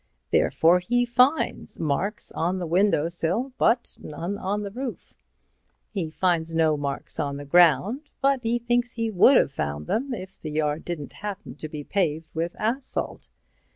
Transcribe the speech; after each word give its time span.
Therefore 0.31 0.79
he 0.79 1.05
finds 1.05 1.79
marks 1.79 2.31
on 2.31 2.57
the 2.57 2.65
window 2.65 3.07
sill 3.07 3.53
but 3.59 3.95
none 4.01 4.35
on 4.35 4.63
the 4.63 4.71
roof. 4.71 5.13
He 5.91 6.09
finds 6.09 6.55
no 6.55 6.75
marks 6.75 7.19
on 7.19 7.37
the 7.37 7.45
ground, 7.45 8.09
but 8.19 8.39
he 8.41 8.57
thinks 8.57 8.93
he 8.93 9.11
would 9.11 9.37
have 9.37 9.51
found 9.51 9.85
them 9.85 10.11
if 10.15 10.39
the 10.39 10.49
yard 10.49 10.85
didn't 10.85 11.13
happen 11.13 11.53
to 11.53 11.69
be 11.69 11.83
paved 11.83 12.33
with 12.33 12.55
asphalt. 12.57 13.27